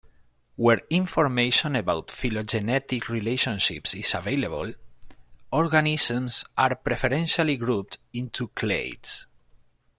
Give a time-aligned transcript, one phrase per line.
[0.55, 4.73] Where information about phylogenetic relationships is available,
[5.51, 9.27] organisms are preferentially grouped into clades.